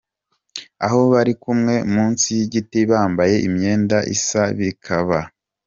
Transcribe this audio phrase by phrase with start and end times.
[0.85, 5.19] Aho bari kumwe munsi y’igiti bambanye imyenda isa bikaba.